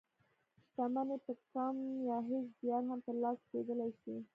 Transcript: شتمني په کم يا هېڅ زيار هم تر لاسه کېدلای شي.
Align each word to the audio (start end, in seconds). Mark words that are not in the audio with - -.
شتمني 0.63 1.17
په 1.25 1.31
کم 1.53 1.75
يا 2.07 2.17
هېڅ 2.29 2.45
زيار 2.61 2.83
هم 2.89 2.99
تر 3.07 3.15
لاسه 3.23 3.43
کېدلای 3.51 3.91
شي. 4.01 4.15